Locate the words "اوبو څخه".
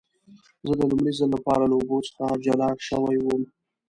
1.79-2.25